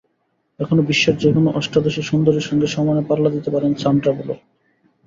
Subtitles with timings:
[0.59, 4.39] এখনো বিশ্বের যেকোনো অষ্টাদশী সুন্দরীর সঙ্গে সমানে পাল্লা দিতে পারেন সান্ড্রা বুলক।